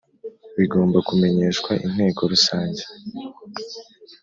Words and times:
bigomba 0.57 0.97
kumenyeshwa 1.07 1.71
Inteko 1.85 2.21
Rusange 2.31 2.83